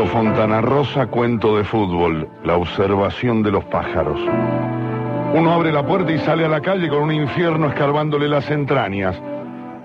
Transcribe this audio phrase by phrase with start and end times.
[0.00, 4.18] Paco Fontana Rosa, cuento de fútbol, la observación de los pájaros.
[5.34, 9.20] Uno abre la puerta y sale a la calle con un infierno escarbándole las entrañas.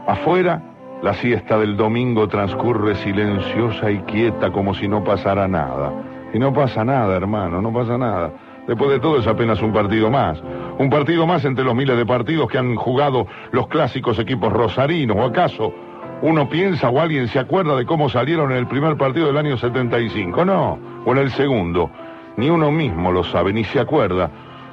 [0.07, 0.61] Afuera,
[1.03, 5.91] la siesta del domingo transcurre silenciosa y quieta como si no pasara nada.
[6.33, 8.31] Y no pasa nada, hermano, no pasa nada.
[8.69, 10.41] Después de todo es apenas un partido más.
[10.79, 15.17] Un partido más entre los miles de partidos que han jugado los clásicos equipos rosarinos.
[15.17, 15.73] ¿O acaso
[16.21, 19.57] uno piensa o alguien se acuerda de cómo salieron en el primer partido del año
[19.57, 20.45] 75?
[20.45, 21.89] No, o en el segundo.
[22.37, 24.29] Ni uno mismo lo sabe, ni se acuerda.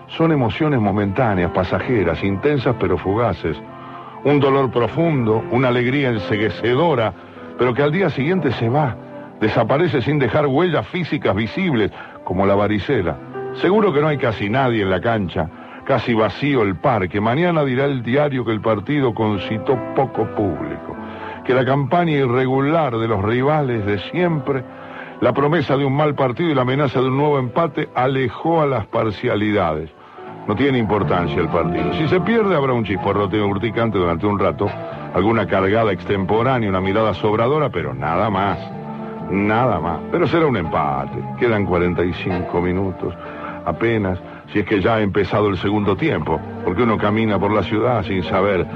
[0.08, 3.56] Son emociones momentáneas, pasajeras, intensas pero fugaces.
[4.24, 7.12] Un dolor profundo, una alegría enseguecedora,
[7.58, 8.96] pero que al día siguiente se va.
[9.40, 11.90] Desaparece sin dejar huellas físicas visibles,
[12.24, 13.16] como la varicela.
[13.54, 15.48] Seguro que no hay casi nadie en la cancha,
[15.84, 17.20] casi vacío el parque.
[17.20, 20.91] Mañana dirá el diario que el partido concitó poco público,
[21.44, 24.62] que la campaña irregular de los rivales de siempre,
[25.20, 28.66] la promesa de un mal partido y la amenaza de un nuevo empate alejó a
[28.66, 29.90] las parcialidades.
[30.46, 31.92] No tiene importancia el partido.
[31.94, 34.68] Si se pierde habrá un chisporroteo urticante durante un rato,
[35.14, 38.58] alguna cargada extemporánea, una mirada sobradora, pero nada más.
[39.30, 40.00] Nada más.
[40.10, 41.22] Pero será un empate.
[41.38, 43.14] Quedan 45 minutos
[43.64, 44.18] apenas,
[44.52, 48.02] si es que ya ha empezado el segundo tiempo, porque uno camina por la ciudad
[48.02, 48.66] sin saber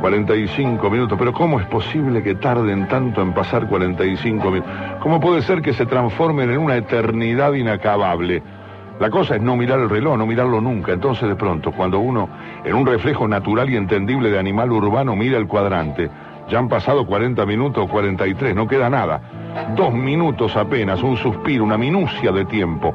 [0.00, 4.72] 45 minutos, pero ¿cómo es posible que tarden tanto en pasar 45 minutos?
[5.00, 8.42] ¿Cómo puede ser que se transformen en una eternidad inacabable?
[8.98, 10.92] La cosa es no mirar el reloj, no mirarlo nunca.
[10.92, 12.28] Entonces de pronto, cuando uno,
[12.64, 16.10] en un reflejo natural y entendible de animal urbano, mira el cuadrante,
[16.48, 19.20] ya han pasado 40 minutos o 43, no queda nada.
[19.74, 22.94] Dos minutos apenas, un suspiro, una minucia de tiempo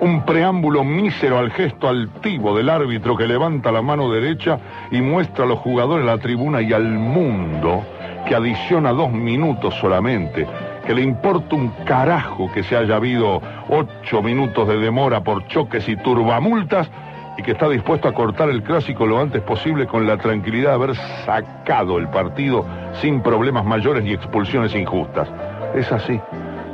[0.00, 4.58] un preámbulo mísero al gesto altivo del árbitro que levanta la mano derecha
[4.90, 7.84] y muestra a los jugadores la tribuna y al mundo
[8.26, 10.46] que adiciona dos minutos solamente,
[10.84, 15.88] que le importa un carajo que se haya habido ocho minutos de demora por choques
[15.88, 16.90] y turbamultas
[17.38, 20.74] y que está dispuesto a cortar el clásico lo antes posible con la tranquilidad de
[20.74, 22.64] haber sacado el partido
[23.00, 25.28] sin problemas mayores y expulsiones injustas.
[25.74, 26.20] Es así.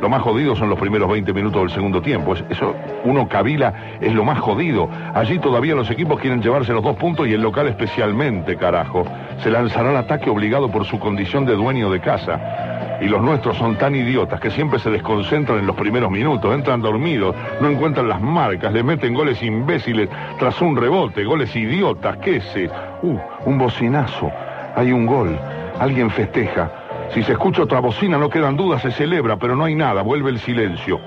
[0.03, 2.35] Lo más jodido son los primeros 20 minutos del segundo tiempo.
[2.35, 2.75] Eso,
[3.05, 4.91] uno cabila, es lo más jodido.
[5.15, 9.05] Allí todavía los equipos quieren llevarse los dos puntos y el local especialmente, carajo.
[9.45, 12.99] Se lanzará al ataque obligado por su condición de dueño de casa.
[13.01, 16.81] Y los nuestros son tan idiotas que siempre se desconcentran en los primeros minutos, entran
[16.81, 22.41] dormidos, no encuentran las marcas, le meten goles imbéciles tras un rebote, goles idiotas, qué
[22.41, 22.69] sé.
[23.03, 24.33] Uh, un bocinazo,
[24.75, 25.39] hay un gol,
[25.79, 26.82] alguien festeja.
[27.15, 30.31] Si se escucha otra bocina, no quedan dudas, se celebra, pero no hay nada, vuelve
[30.31, 30.99] el silencio.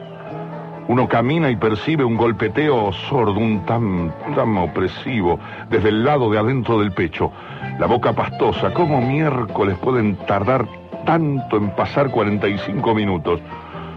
[0.88, 6.38] Uno camina y percibe un golpeteo sordo, un tan, tan opresivo, desde el lado de
[6.38, 7.32] adentro del pecho.
[7.80, 10.68] La boca pastosa, ¿cómo miércoles pueden tardar
[11.08, 13.40] tanto en pasar 45 minutos?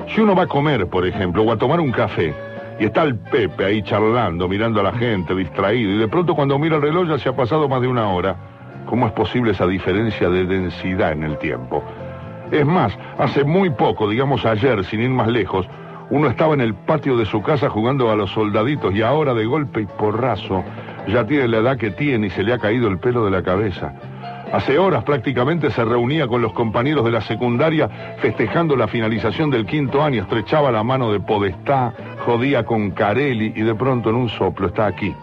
[0.08, 2.34] Si uno va a comer, por ejemplo, o a tomar un café,
[2.80, 6.58] y está el Pepe ahí charlando, mirando a la gente, distraído, y de pronto cuando
[6.58, 8.36] mira el reloj ya se ha pasado más de una hora,
[8.88, 11.84] ¿Cómo es posible esa diferencia de densidad en el tiempo?
[12.50, 15.68] Es más, hace muy poco, digamos ayer, sin ir más lejos,
[16.08, 19.44] uno estaba en el patio de su casa jugando a los soldaditos y ahora de
[19.44, 20.64] golpe y porrazo
[21.06, 23.42] ya tiene la edad que tiene y se le ha caído el pelo de la
[23.42, 23.92] cabeza.
[24.54, 27.90] Hace horas prácticamente se reunía con los compañeros de la secundaria
[28.22, 31.92] festejando la finalización del quinto año, estrechaba la mano de Podestá,
[32.24, 35.14] jodía con Carelli y de pronto en un soplo está aquí,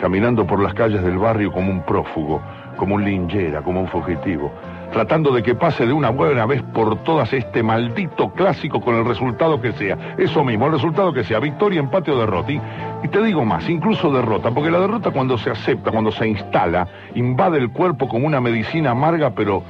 [0.00, 2.40] caminando por las calles del barrio como un prófugo
[2.76, 4.52] como un linjera, como un fugitivo,
[4.92, 9.04] tratando de que pase de una buena vez por todas este maldito clásico con el
[9.04, 10.14] resultado que sea.
[10.18, 12.52] Eso mismo, el resultado que sea, victoria, empate o derrota.
[12.52, 12.60] Y,
[13.02, 16.86] y te digo más, incluso derrota, porque la derrota cuando se acepta, cuando se instala,
[17.14, 19.62] invade el cuerpo como una medicina amarga, pero,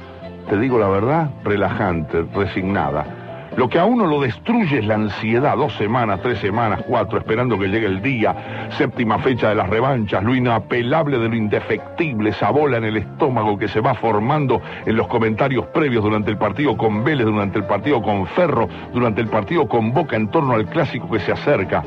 [0.49, 3.14] te digo la verdad, relajante, resignada
[3.57, 7.57] lo que a uno lo destruye es la ansiedad, dos semanas, tres semanas, cuatro, esperando
[7.57, 12.49] que llegue el día, séptima fecha de las revanchas, lo inapelable de lo indefectible, esa
[12.51, 16.75] bola en el estómago que se va formando en los comentarios previos durante el partido
[16.75, 20.65] con Vélez, durante el partido con Ferro, durante el partido con Boca en torno al
[20.65, 21.81] clásico que se acerca.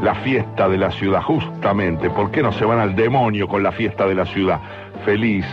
[0.00, 3.72] La fiesta de la ciudad, justamente, ¿por qué no se van al demonio con la
[3.72, 4.60] fiesta de la ciudad?
[5.04, 5.44] Feliz,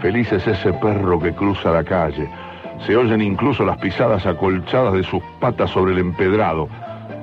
[0.00, 2.28] feliz es ese perro que cruza la calle
[2.86, 6.68] se oyen incluso las pisadas acolchadas de sus patas sobre el empedrado.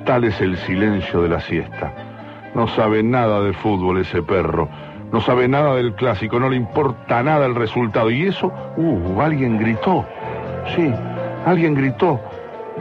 [0.04, 1.92] Tal es el silencio de la siesta.
[2.54, 4.68] No sabe nada de fútbol ese perro.
[5.12, 8.10] No sabe nada del clásico, no le importa nada el resultado.
[8.10, 10.06] Y eso, uh, alguien gritó.
[10.74, 10.92] Sí,
[11.44, 12.20] alguien gritó.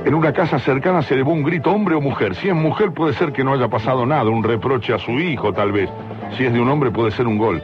[0.06, 2.36] En una casa cercana se elevó un grito, hombre o mujer.
[2.36, 5.52] Si es mujer puede ser que no haya pasado nada, un reproche a su hijo
[5.52, 5.90] tal vez.
[6.38, 7.62] Si es de un hombre puede ser un gol.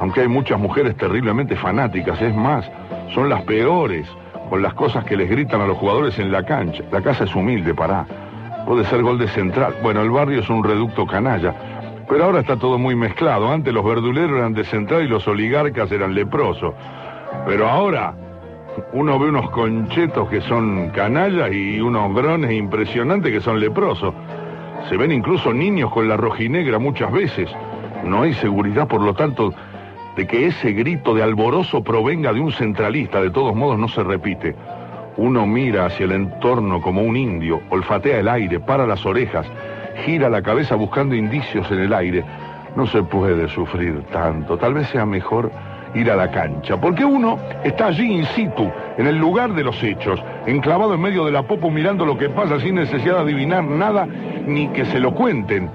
[0.00, 2.68] Aunque hay muchas mujeres terriblemente fanáticas, es más,
[3.12, 4.08] son las peores
[4.48, 6.84] con las cosas que les gritan a los jugadores en la cancha.
[6.90, 8.06] La casa es humilde, pará.
[8.66, 9.76] puede ser gol de central.
[9.82, 11.54] Bueno, el barrio es un reducto canalla.
[12.08, 13.50] Pero ahora está todo muy mezclado.
[13.50, 16.74] Antes los verduleros eran de central y los oligarcas eran leprosos.
[17.46, 18.14] Pero ahora
[18.92, 24.14] uno ve unos conchetos que son canallas y unos grones impresionantes que son leprosos.
[24.88, 27.50] Se ven incluso niños con la rojinegra muchas veces.
[28.04, 29.54] No hay seguridad, por lo tanto,
[30.16, 33.20] de que ese grito de alborozo provenga de un centralista.
[33.20, 34.54] De todos modos, no se repite.
[35.16, 39.46] Uno mira hacia el entorno como un indio, olfatea el aire, para las orejas,
[40.04, 42.24] gira la cabeza buscando indicios en el aire.
[42.74, 44.56] No se puede sufrir tanto.
[44.58, 45.52] Tal vez sea mejor
[45.94, 48.68] ir a la cancha, porque uno está allí in situ,
[48.98, 52.28] en el lugar de los hechos, enclavado en medio de la popo mirando lo que
[52.28, 54.06] pasa sin necesidad de adivinar nada
[54.46, 55.70] ni que se lo cuenten.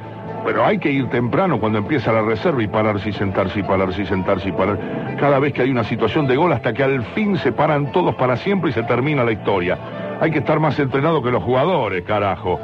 [0.46, 4.02] Pero hay que ir temprano cuando empieza la reserva y pararse y sentarse y pararse
[4.02, 4.80] y sentarse y parar.
[5.20, 8.16] Cada vez que hay una situación de gol hasta que al fin se paran todos
[8.16, 9.78] para siempre y se termina la historia.
[10.22, 12.60] Hay que estar más entrenado que los jugadores, carajo.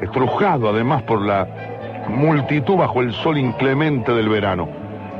[0.00, 1.46] Estrujado además por la
[2.08, 4.68] multitud bajo el sol inclemente del verano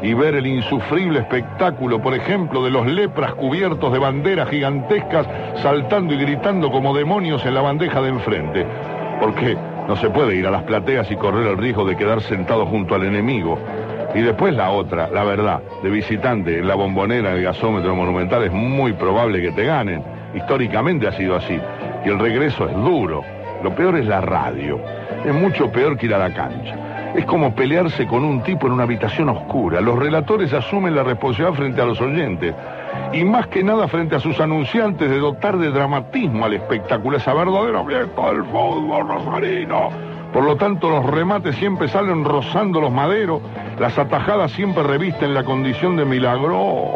[0.03, 5.27] y ver el insufrible espectáculo, por ejemplo, de los lepras cubiertos de banderas gigantescas
[5.63, 8.67] saltando y gritando como demonios en la bandeja de enfrente.
[9.21, 9.57] Porque
[9.91, 12.95] no se puede ir a las plateas y correr el riesgo de quedar sentado junto
[12.95, 13.59] al enemigo.
[14.15, 18.53] Y después la otra, la verdad, de visitante en la bombonera, el gasómetro monumental, es
[18.53, 20.05] muy probable que te ganen.
[20.33, 21.59] Históricamente ha sido así.
[22.05, 23.25] Y el regreso es duro.
[23.65, 24.79] Lo peor es la radio.
[25.25, 27.13] Es mucho peor que ir a la cancha.
[27.17, 29.81] Es como pelearse con un tipo en una habitación oscura.
[29.81, 32.55] Los relatores asumen la responsabilidad frente a los oyentes.
[33.13, 37.35] Y más que nada frente a sus anunciantes de dotar de dramatismo al espectáculo, esa
[37.35, 39.91] verdadera fiesta del fútbol rosarino.
[40.33, 43.43] Por lo tanto, los remates siempre salen rozando los maderos,
[43.81, 46.95] las atajadas siempre revisten la condición de milagro.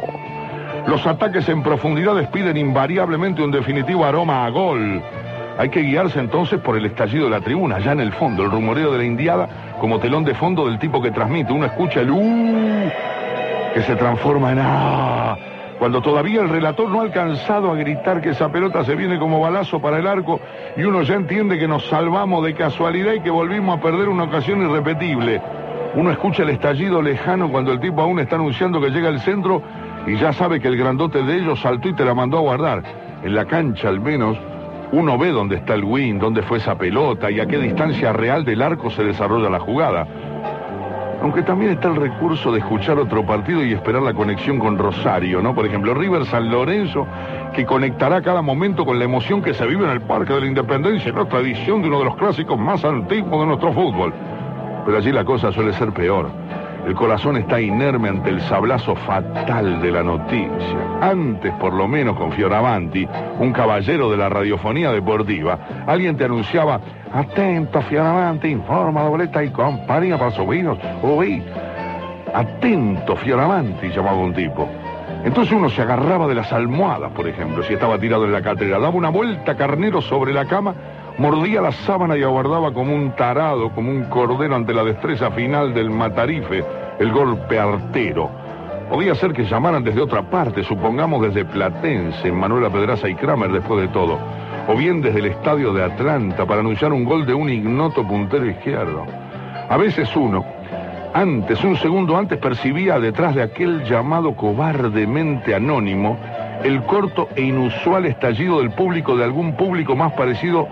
[0.87, 5.03] Los ataques en profundidad despiden invariablemente un definitivo aroma a gol.
[5.59, 8.51] Hay que guiarse entonces por el estallido de la tribuna, allá en el fondo, el
[8.51, 9.49] rumoreo de la indiada
[9.81, 11.53] como telón de fondo del tipo que transmite.
[11.53, 12.91] Uno escucha el uh
[13.75, 15.37] que se transforma en ah
[15.85, 19.39] cuando todavía el relator no ha alcanzado a gritar que esa pelota se viene como
[19.39, 20.41] balazo para el arco
[20.79, 24.25] y uno ya entiende que nos salvamos de casualidad y que volvimos a perder una
[24.25, 25.43] ocasión irrepetible.
[25.95, 29.61] Uno escucha el estallido lejano cuando el tipo aún está anunciando que llega al centro
[30.07, 32.83] y ya sabe que el grandote de ellos saltó y te la mandó a guardar.
[33.23, 34.39] En la cancha al menos
[34.91, 38.43] uno ve dónde está el win, dónde fue esa pelota y a qué distancia real
[38.43, 40.07] del arco se desarrolla la jugada.
[41.25, 45.41] Aunque también está el recurso de escuchar otro partido y esperar la conexión con Rosario,
[45.41, 45.55] ¿no?
[45.55, 47.07] Por ejemplo, River San Lorenzo,
[47.55, 50.47] que conectará cada momento con la emoción que se vive en el Parque de la
[50.49, 54.13] Independencia, en otra edición de uno de los clásicos más antiguos de nuestro fútbol.
[54.85, 56.29] Pero allí la cosa suele ser peor.
[56.87, 60.99] El corazón está inerme ante el sablazo fatal de la noticia.
[61.01, 63.09] Antes, por lo menos, con Fioravanti,
[63.39, 70.19] un caballero de la radiofonía deportiva, alguien te anunciaba, atento Fioravanti, informa dobleta y compañía
[70.19, 71.43] para subiros, uy.
[72.35, 74.69] Atento Fioravanti, llamaba un tipo.
[75.25, 78.79] Entonces uno se agarraba de las almohadas, por ejemplo, si estaba tirado en la cátedra,
[78.79, 80.75] daba una vuelta carnero sobre la cama
[81.19, 85.75] mordía la sábana y aguardaba como un tarado, como un cordero ante la destreza final
[85.75, 86.65] del matarife,
[86.99, 88.31] el golpe artero.
[88.91, 93.81] Podía ser que llamaran desde otra parte, supongamos desde Platense, Manuela Pedraza y Kramer después
[93.81, 94.19] de todo,
[94.69, 98.47] o bien desde el estadio de Atlanta para anunciar un gol de un ignoto puntero
[98.47, 99.07] izquierdo.
[99.69, 100.45] A veces uno,
[101.15, 106.19] antes, un segundo antes, percibía detrás de aquel llamado cobardemente anónimo
[106.63, 110.67] el corto e inusual estallido del público de algún público más parecido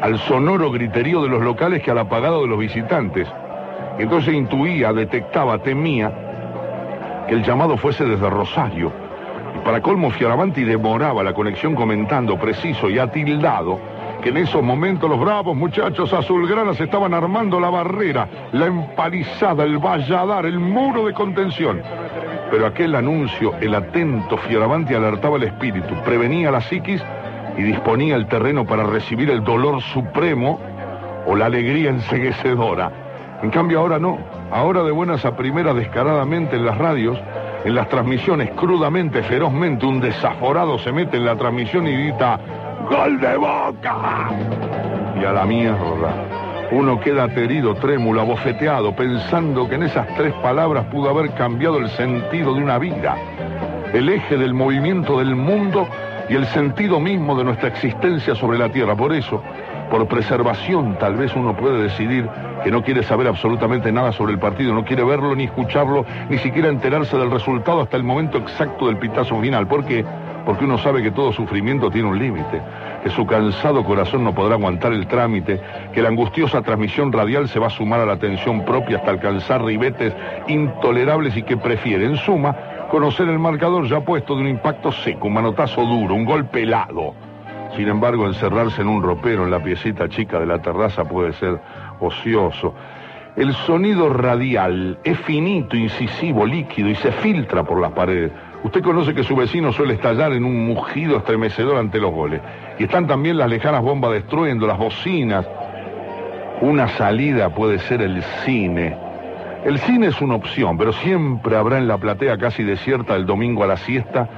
[0.00, 3.28] al sonoro griterío de los locales que al apagado de los visitantes.
[3.98, 8.92] Entonces intuía, detectaba, temía que el llamado fuese desde Rosario.
[9.56, 13.78] Y para colmo Fioravanti demoraba la conexión comentando preciso y atildado
[14.22, 19.78] que en esos momentos los bravos muchachos azulgranas estaban armando la barrera, la empalizada, el
[19.78, 21.82] valladar, el muro de contención.
[22.50, 27.02] Pero aquel anuncio, el atento Fioravanti alertaba el espíritu, prevenía la psiquis
[27.60, 30.58] y disponía el terreno para recibir el dolor supremo
[31.26, 32.90] o la alegría enseguecedora.
[33.42, 34.18] En cambio ahora no,
[34.50, 37.18] ahora de buenas a primeras descaradamente en las radios,
[37.62, 42.40] en las transmisiones crudamente, ferozmente, un desaforado se mete en la transmisión y grita
[42.88, 44.30] ¡Gol de boca!
[45.20, 46.14] Y a la mierda.
[46.72, 51.90] Uno queda aterido, trémulo, abofeteado, pensando que en esas tres palabras pudo haber cambiado el
[51.90, 53.18] sentido de una vida,
[53.92, 55.86] el eje del movimiento del mundo
[56.30, 58.94] y el sentido mismo de nuestra existencia sobre la tierra.
[58.94, 59.42] Por eso,
[59.90, 62.28] por preservación, tal vez uno puede decidir
[62.62, 66.38] que no quiere saber absolutamente nada sobre el partido, no quiere verlo ni escucharlo, ni
[66.38, 69.66] siquiera enterarse del resultado hasta el momento exacto del pitazo final.
[69.66, 70.04] ¿Por qué?
[70.44, 72.60] porque uno sabe que todo sufrimiento tiene un límite,
[73.02, 75.60] que su cansado corazón no podrá aguantar el trámite,
[75.92, 79.64] que la angustiosa transmisión radial se va a sumar a la tensión propia hasta alcanzar
[79.64, 80.14] ribetes
[80.48, 82.54] intolerables y que prefiere, en suma,
[82.90, 87.14] conocer el marcador ya puesto de un impacto seco, un manotazo duro, un golpe helado.
[87.76, 91.60] Sin embargo, encerrarse en un ropero en la piecita chica de la terraza puede ser
[92.00, 92.74] ocioso.
[93.36, 98.32] El sonido radial es finito, incisivo, líquido y se filtra por las paredes.
[98.62, 102.40] Usted conoce que su vecino suele estallar en un mugido estremecedor ante los goles.
[102.78, 105.46] Y están también las lejanas bombas destruyendo, las bocinas.
[106.60, 108.96] Una salida puede ser el cine.
[109.64, 113.64] El cine es una opción, pero siempre habrá en la platea casi desierta el domingo
[113.64, 114.28] a la siesta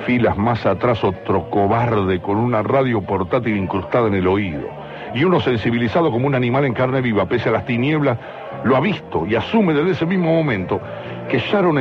[0.00, 4.68] filas más atrás otro cobarde con una radio portátil incrustada en el oído.
[5.14, 8.18] Y uno sensibilizado como un animal en carne viva, pese a las tinieblas,
[8.64, 10.80] lo ha visto y asume desde ese mismo momento
[11.28, 11.78] que Sharon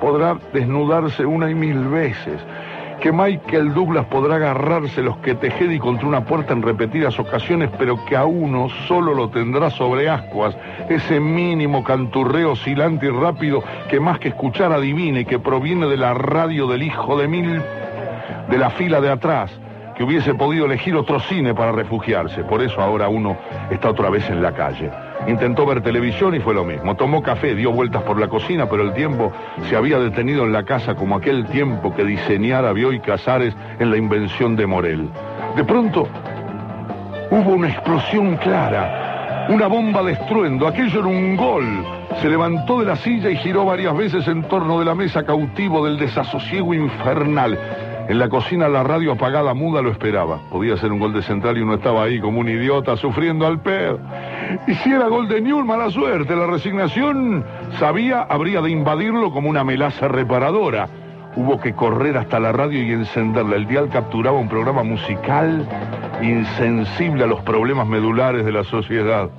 [0.00, 2.40] Podrá desnudarse una y mil veces,
[3.00, 8.04] que Michael Douglas podrá agarrarse los que tejedi contra una puerta en repetidas ocasiones, pero
[8.04, 10.56] que a uno solo lo tendrá sobre ascuas,
[10.88, 16.14] ese mínimo canturreo oscilante y rápido que más que escuchar adivine, que proviene de la
[16.14, 17.62] radio del hijo de mil,
[18.48, 19.50] de la fila de atrás,
[19.96, 22.44] que hubiese podido elegir otro cine para refugiarse.
[22.44, 23.36] Por eso ahora uno
[23.70, 24.90] está otra vez en la calle.
[25.26, 26.96] Intentó ver televisión y fue lo mismo.
[26.96, 29.32] Tomó café, dio vueltas por la cocina, pero el tiempo
[29.68, 33.96] se había detenido en la casa como aquel tiempo que diseñara Bioy Casares en la
[33.96, 35.08] invención de Morel.
[35.56, 36.08] De pronto
[37.30, 41.84] hubo una explosión clara, una bomba de estruendo, aquello era un gol.
[42.20, 45.84] Se levantó de la silla y giró varias veces en torno de la mesa cautivo
[45.84, 47.58] del desasosiego infernal.
[48.08, 50.40] En la cocina la radio apagada muda lo esperaba.
[50.50, 53.60] Podía ser un gol de central y uno estaba ahí como un idiota sufriendo al
[53.60, 54.00] pedo.
[54.66, 56.34] Y si era gol de Newell, mala suerte.
[56.34, 57.44] La resignación
[57.78, 60.88] sabía habría de invadirlo como una melaza reparadora.
[61.36, 63.56] Hubo que correr hasta la radio y encenderla.
[63.56, 65.66] El dial capturaba un programa musical
[66.20, 69.30] insensible a los problemas medulares de la sociedad.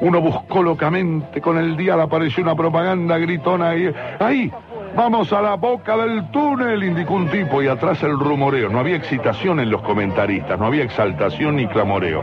[0.00, 3.90] Uno buscó locamente, con el dial apareció una propaganda gritona ahí.
[4.20, 4.52] ¡Ahí!
[4.96, 8.68] Vamos a la boca del túnel, indicó un tipo, y atrás el rumoreo.
[8.68, 12.22] No había excitación en los comentaristas, no había exaltación ni clamoreo.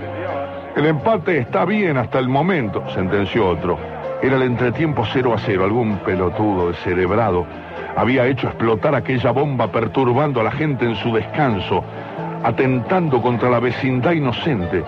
[0.82, 3.78] El empate está bien hasta el momento, sentenció otro.
[4.20, 5.64] Era el entretiempo 0 a 0.
[5.64, 7.46] Algún pelotudo descerebrado
[7.96, 11.84] había hecho explotar aquella bomba perturbando a la gente en su descanso,
[12.44, 14.84] atentando contra la vecindad inocente.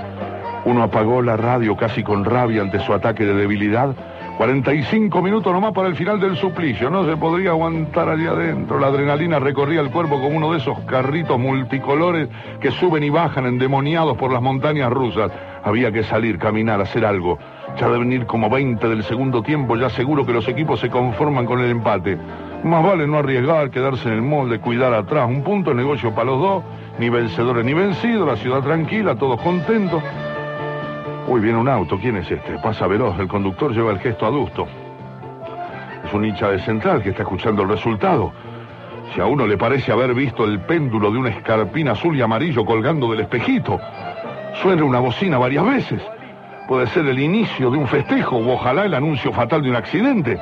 [0.66, 3.94] Uno apagó la radio casi con rabia ante su ataque de debilidad
[4.38, 6.90] 45 minutos nomás para el final del suplicio.
[6.90, 8.80] No se podría aguantar allí adentro.
[8.80, 13.46] La adrenalina recorría el cuerpo como uno de esos carritos multicolores que suben y bajan
[13.46, 15.32] endemoniados por las montañas rusas.
[15.64, 17.38] Había que salir, caminar, hacer algo.
[17.80, 21.46] Ya de venir como 20 del segundo tiempo, ya seguro que los equipos se conforman
[21.46, 22.18] con el empate.
[22.64, 25.28] Más vale no arriesgar, quedarse en el molde, cuidar atrás.
[25.30, 26.64] Un punto de negocio para los dos,
[26.98, 30.02] ni vencedores ni vencidos, la ciudad tranquila, todos contentos.
[31.28, 31.98] Uy, viene un auto.
[31.98, 32.58] ¿Quién es este?
[32.60, 33.18] Pasa veloz.
[33.18, 34.68] El conductor lleva el gesto adusto.
[36.04, 38.34] Es un hincha de central que está escuchando el resultado.
[39.14, 42.66] Si a uno le parece haber visto el péndulo de una escarpín azul y amarillo
[42.66, 43.80] colgando del espejito,
[44.62, 46.02] suena una bocina varias veces.
[46.68, 50.38] Puede ser el inicio de un festejo o ojalá el anuncio fatal de un accidente.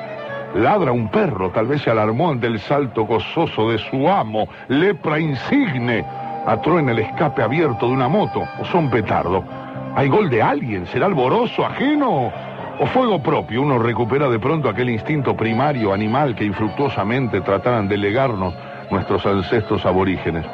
[0.54, 5.20] Ladra un perro, tal vez se alarmó ante el salto gozoso de su amo, lepra
[5.20, 6.04] insigne.
[6.46, 9.61] Atruena el escape abierto de una moto o son petardo.
[9.94, 10.86] ¿Hay gol de alguien?
[10.86, 12.32] ¿Será alborozo ajeno?
[12.78, 13.60] ¿O fuego propio?
[13.60, 18.54] Uno recupera de pronto aquel instinto primario, animal, que infructuosamente trataran de legarnos
[18.90, 20.46] nuestros ancestros aborígenes.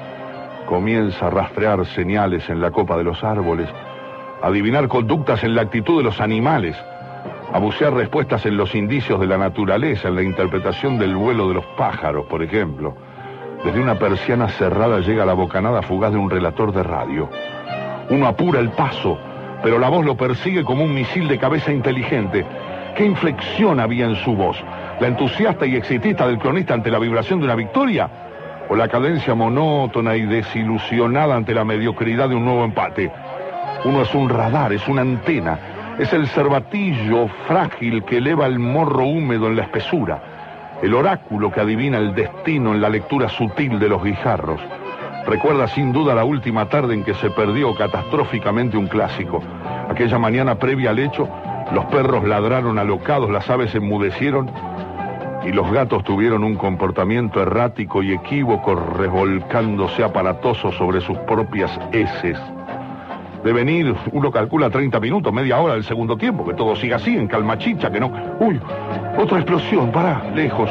[0.66, 3.68] Comienza a rastrear señales en la copa de los árboles,
[4.42, 6.76] adivinar conductas en la actitud de los animales,
[7.52, 11.54] a bucear respuestas en los indicios de la naturaleza, en la interpretación del vuelo de
[11.54, 12.96] los pájaros, por ejemplo.
[13.64, 17.30] Desde una persiana cerrada llega la bocanada fugaz de un relator de radio.
[18.10, 19.18] Uno apura el paso,
[19.62, 22.44] pero la voz lo persigue como un misil de cabeza inteligente.
[22.96, 24.56] ¿Qué inflexión había en su voz?
[25.00, 28.08] ¿La entusiasta y excitista del cronista ante la vibración de una victoria?
[28.68, 33.10] ¿O la cadencia monótona y desilusionada ante la mediocridad de un nuevo empate?
[33.84, 35.58] Uno es un radar, es una antena,
[35.98, 41.60] es el cervatillo frágil que eleva el morro húmedo en la espesura, el oráculo que
[41.60, 44.60] adivina el destino en la lectura sutil de los guijarros.
[45.28, 49.42] Recuerda sin duda la última tarde en que se perdió catastróficamente un clásico.
[49.86, 51.28] Aquella mañana previa al hecho,
[51.70, 54.50] los perros ladraron alocados, las aves enmudecieron
[55.44, 62.38] y los gatos tuvieron un comportamiento errático y equívoco, revolcándose aparatoso sobre sus propias heces.
[63.44, 67.14] De venir, uno calcula 30 minutos, media hora del segundo tiempo, que todo siga así,
[67.14, 68.10] en calma chicha, que no.
[68.40, 68.58] ¡Uy!
[69.18, 70.70] Otra explosión, pará, lejos.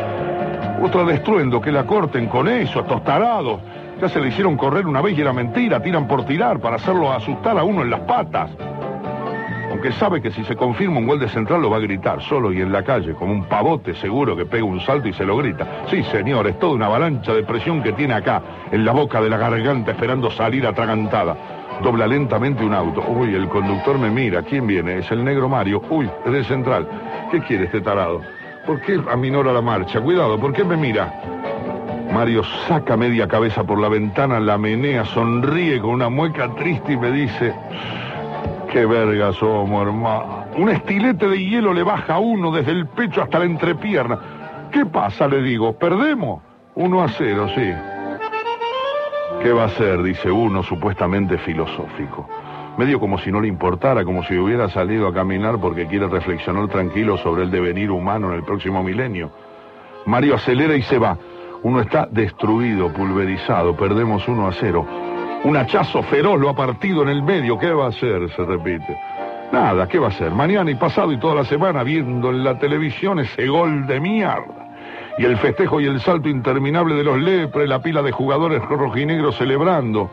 [0.82, 3.60] Otra de estruendo, que la corten con eso, tostarados.
[4.00, 7.12] Ya se le hicieron correr una vez y era mentira, tiran por tirar para hacerlo
[7.12, 8.52] asustar a uno en las patas.
[9.72, 12.52] Aunque sabe que si se confirma un gol de central lo va a gritar solo
[12.54, 15.38] y en la calle, como un pavote seguro que pega un salto y se lo
[15.38, 15.84] grita.
[15.90, 19.30] Sí, señor, es toda una avalancha de presión que tiene acá, en la boca de
[19.30, 21.36] la garganta, esperando salir atragantada.
[21.84, 23.04] Dobla lentamente un auto.
[23.08, 24.42] Uy, el conductor me mira.
[24.42, 24.98] ¿Quién viene?
[24.98, 25.82] Es el negro Mario.
[25.90, 26.88] Uy, es del central.
[27.30, 28.22] ¿Qué quiere este tarado?
[28.66, 30.02] ¿Por qué aminora la marcha?
[30.02, 31.37] Cuidado, ¿por qué me mira?
[32.18, 36.98] Mario saca media cabeza por la ventana, la menea, sonríe con una mueca triste y
[36.98, 37.54] me dice,
[38.72, 40.46] qué verga somos, hermano.
[40.58, 44.18] Un estilete de hielo le baja a uno desde el pecho hasta la entrepierna.
[44.72, 45.28] ¿Qué pasa?
[45.28, 46.42] Le digo, ¿perdemos?
[46.74, 47.72] Uno a cero, sí.
[49.44, 50.02] ¿Qué va a ser?
[50.02, 52.28] Dice uno, supuestamente filosófico.
[52.80, 56.68] Medio como si no le importara, como si hubiera salido a caminar porque quiere reflexionar
[56.68, 59.30] tranquilo sobre el devenir humano en el próximo milenio.
[60.08, 61.16] Mario acelera y se va.
[61.64, 64.86] Uno está destruido, pulverizado, perdemos uno a cero.
[65.44, 67.58] Un hachazo feroz lo ha partido en el medio.
[67.58, 68.30] ¿Qué va a hacer?
[68.36, 68.98] Se repite.
[69.52, 70.32] Nada, ¿qué va a hacer?
[70.32, 74.68] Mañana y pasado y toda la semana viendo en la televisión ese gol de mierda.
[75.18, 79.38] Y el festejo y el salto interminable de los lepres, la pila de jugadores rojinegros
[79.38, 80.12] celebrando.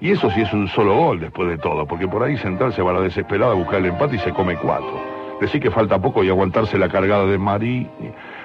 [0.00, 2.82] Y eso sí es un solo gol después de todo, porque por ahí Central se
[2.82, 4.98] va a la desesperada a buscar el empate y se come cuatro.
[5.40, 7.86] Decir que falta poco y aguantarse la cargada de Marí,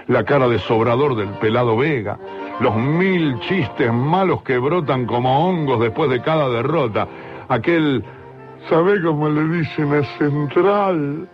[0.08, 2.18] la cara de sobrador del pelado Vega,
[2.60, 7.08] los mil chistes malos que brotan como hongos después de cada derrota,
[7.50, 8.04] aquel,
[8.70, 11.28] ¿sabe cómo le dicen a Central?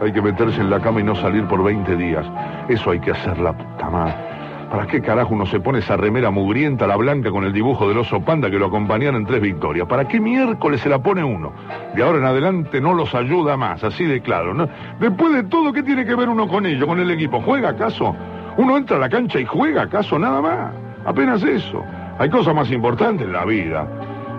[0.00, 2.26] Hay que meterse en la cama y no salir por 20 días.
[2.68, 4.33] Eso hay que hacer la puta madre.
[4.74, 7.98] ¿Para qué carajo uno se pone esa remera mugrienta, la blanca, con el dibujo del
[7.98, 9.86] oso panda que lo acompañaron en tres victorias?
[9.86, 11.52] ¿Para qué miércoles se la pone uno?
[11.94, 14.52] De ahora en adelante no los ayuda más, así de claro.
[14.98, 17.40] Después de todo, ¿qué tiene que ver uno con ello, con el equipo?
[17.40, 18.16] ¿Juega acaso?
[18.56, 20.74] Uno entra a la cancha y juega acaso nada más.
[21.04, 21.84] Apenas eso.
[22.18, 23.86] Hay cosas más importantes en la vida.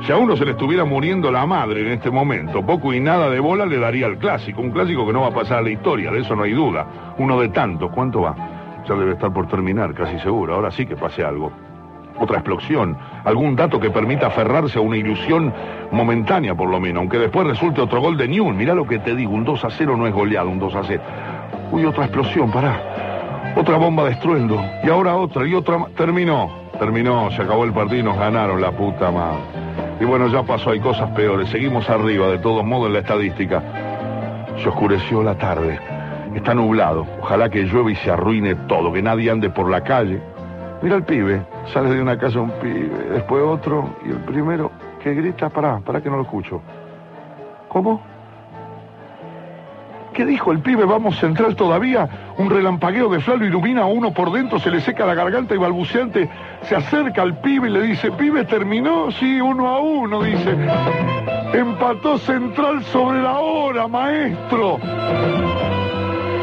[0.05, 3.29] Si a uno se le estuviera muriendo la madre en este momento, poco y nada
[3.29, 4.59] de bola le daría al clásico.
[4.59, 6.85] Un clásico que no va a pasar a la historia, de eso no hay duda.
[7.19, 8.54] Uno de tantos, ¿cuánto va?
[8.87, 10.55] Ya debe estar por terminar, casi seguro.
[10.55, 11.51] Ahora sí que pase algo.
[12.17, 15.53] Otra explosión, algún dato que permita aferrarse a una ilusión
[15.91, 18.55] momentánea por lo menos, aunque después resulte otro gol de Newell.
[18.55, 20.83] Mirá lo que te digo, un 2 a 0 no es goleado, un 2 a
[20.83, 21.01] 0.
[21.71, 23.53] Uy, otra explosión, pará.
[23.57, 24.61] Otra bomba de estruendo.
[24.83, 28.71] Y ahora otra, y otra Terminó, terminó, se acabó el partido y nos ganaron la
[28.71, 29.39] puta madre.
[29.99, 31.49] Y bueno, ya pasó, hay cosas peores.
[31.49, 33.61] Seguimos arriba, de todos modos, en la estadística.
[34.61, 35.79] Se oscureció la tarde.
[36.35, 37.07] Está nublado.
[37.21, 40.21] Ojalá que llueva y se arruine todo, que nadie ande por la calle.
[40.81, 41.41] Mira el pibe,
[41.73, 44.71] sale de una casa un pibe, después otro, y el primero
[45.01, 46.61] que grita, pará, pará que no lo escucho.
[47.69, 48.01] ¿Cómo?
[50.13, 50.85] ¿Qué dijo el pibe?
[50.85, 52.07] Vamos central todavía.
[52.37, 55.55] Un relampagueo de flan lo ilumina a uno por dentro, se le seca la garganta
[55.55, 56.29] y balbuceante
[56.61, 60.55] se acerca al pibe y le dice, pibe, terminó, sí, uno a uno, dice.
[61.53, 64.79] Empató central sobre la hora, maestro.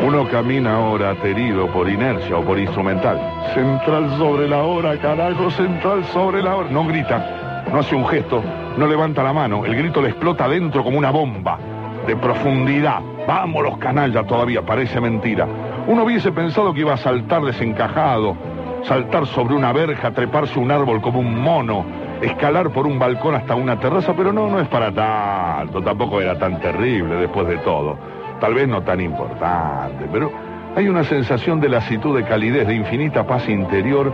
[0.03, 3.21] Uno camina ahora aterido por inercia o por instrumental.
[3.55, 6.69] Central sobre la hora, carajo, central sobre la hora.
[6.71, 8.43] No grita, no hace un gesto,
[8.77, 9.65] no levanta la mano.
[9.65, 11.57] El grito le explota adentro como una bomba
[12.05, 13.01] de profundidad.
[13.29, 15.47] Vamos los canallas todavía, parece mentira.
[15.87, 18.37] Uno hubiese pensado que iba a saltar desencajado,
[18.83, 21.85] saltar sobre una verja, treparse un árbol como un mono,
[22.21, 26.37] escalar por un balcón hasta una terraza, pero no, no es para tanto, tampoco era
[26.37, 30.33] tan terrible después de todo tal vez no tan importante, pero
[30.75, 34.13] hay una sensación de lasitud, de calidez, de infinita paz interior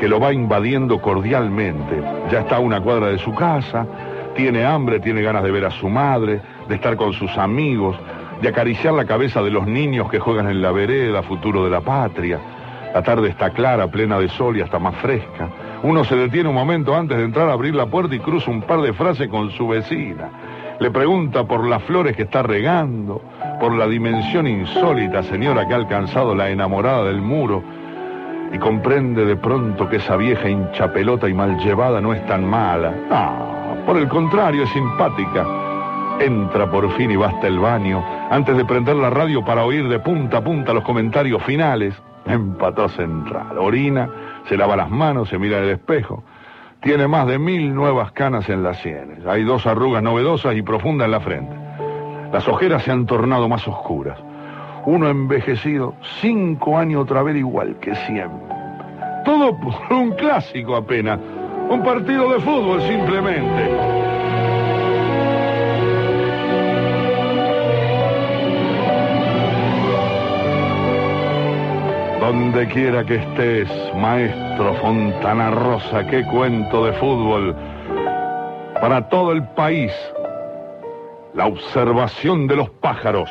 [0.00, 2.02] que lo va invadiendo cordialmente.
[2.32, 3.86] Ya está a una cuadra de su casa,
[4.34, 7.94] tiene hambre, tiene ganas de ver a su madre, de estar con sus amigos,
[8.40, 11.82] de acariciar la cabeza de los niños que juegan en la vereda, futuro de la
[11.82, 12.40] patria.
[12.94, 15.50] La tarde está clara, plena de sol y hasta más fresca.
[15.82, 18.62] Uno se detiene un momento antes de entrar a abrir la puerta y cruza un
[18.62, 20.30] par de frases con su vecina.
[20.80, 23.20] Le pregunta por las flores que está regando,
[23.58, 27.62] por la dimensión insólita señora que ha alcanzado la enamorada del muro,
[28.52, 32.94] y comprende de pronto que esa vieja hinchapelota y mal llevada no es tan mala.
[33.10, 35.46] Ah, por el contrario, es simpática.
[36.20, 39.98] Entra por fin y basta el baño, antes de prender la radio para oír de
[39.98, 41.94] punta a punta los comentarios finales.
[42.26, 43.56] Empató central.
[43.58, 44.08] Orina,
[44.48, 46.24] se lava las manos, se mira en el espejo.
[46.80, 49.26] Tiene más de mil nuevas canas en las sienes.
[49.26, 51.67] Hay dos arrugas novedosas y profundas en la frente.
[52.32, 54.18] Las ojeras se han tornado más oscuras.
[54.84, 58.54] Uno envejecido, cinco años otra vez igual que siempre.
[59.24, 61.18] Todo por un clásico apenas.
[61.70, 63.70] Un partido de fútbol simplemente.
[72.20, 77.56] Donde quiera que estés, maestro Fontana Rosa, qué cuento de fútbol.
[78.80, 79.92] Para todo el país,
[81.34, 83.30] la observación de los pájaros.